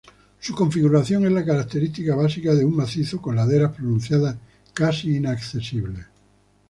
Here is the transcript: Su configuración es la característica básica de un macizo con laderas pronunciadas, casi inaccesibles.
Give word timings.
Su 0.39 0.55
configuración 0.55 1.25
es 1.27 1.31
la 1.31 1.45
característica 1.45 2.15
básica 2.15 2.55
de 2.55 2.65
un 2.65 2.75
macizo 2.75 3.21
con 3.21 3.35
laderas 3.35 3.73
pronunciadas, 3.75 4.35
casi 4.73 5.15
inaccesibles. 5.17 6.07